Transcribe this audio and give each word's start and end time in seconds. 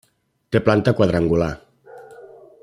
Té 0.55 0.61
planta 0.69 0.93
quadrangular. 1.01 1.51